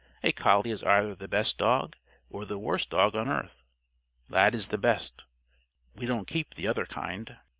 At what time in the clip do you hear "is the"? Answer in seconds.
4.55-4.79